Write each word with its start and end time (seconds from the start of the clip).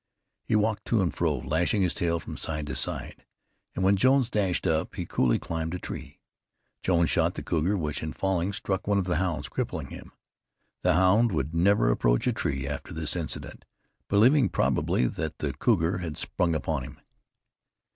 He 0.45 0.55
walked 0.55 0.85
to 0.85 0.99
and 1.03 1.13
fro, 1.13 1.35
lashing 1.37 1.83
his 1.83 1.93
tail 1.93 2.19
from 2.19 2.35
side 2.35 2.65
to 2.65 2.75
side, 2.75 3.23
and 3.75 3.83
when 3.83 3.97
Jones 3.97 4.31
dashed 4.31 4.65
up, 4.65 4.95
he 4.95 5.05
coolly 5.05 5.37
climbed 5.37 5.75
a 5.75 5.77
tree. 5.79 6.19
Jones 6.81 7.11
shot 7.11 7.35
the 7.35 7.43
cougar, 7.43 7.77
which, 7.77 8.01
in 8.01 8.11
falling, 8.11 8.51
struck 8.51 8.87
one 8.87 8.97
of 8.97 9.03
the 9.05 9.17
hounds, 9.17 9.47
crippling 9.47 9.89
him. 9.89 10.11
This 10.81 10.93
hound 10.95 11.31
would 11.31 11.53
never 11.53 11.91
approach 11.91 12.25
a 12.25 12.33
tree 12.33 12.65
after 12.67 12.95
this 12.95 13.15
incident, 13.15 13.63
believing 14.09 14.49
probably 14.49 15.05
that 15.05 15.37
the 15.37 15.53
cougar 15.53 15.99
had 15.99 16.17
sprung 16.17 16.55
upon 16.55 16.81
him. 16.81 16.99